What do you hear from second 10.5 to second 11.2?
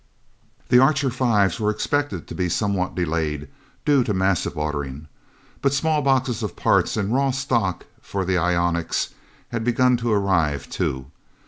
too.